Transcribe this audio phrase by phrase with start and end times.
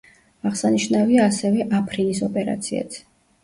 [0.49, 3.03] აღსანიშნავია ასევე აფრინის ოპერაციაც.